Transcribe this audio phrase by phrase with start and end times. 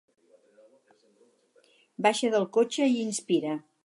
[2.07, 3.55] Baixa del cotxe i inspira.